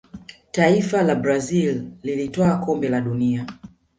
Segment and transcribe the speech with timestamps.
[0.51, 3.47] taifa la brazil lilitwaa Kombe la dunia